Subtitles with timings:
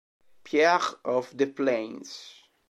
[0.43, 2.33] Pierre of the Plains